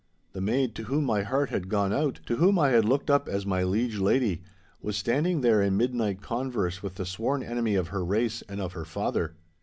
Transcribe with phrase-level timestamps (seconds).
[0.33, 3.29] The maid to whom my heart had gone out, to whom I had looked up
[3.29, 4.41] as my liege lady,
[4.81, 8.73] was standing here in midnight converse with the sworn enemy of her race and of
[8.73, 9.35] her father.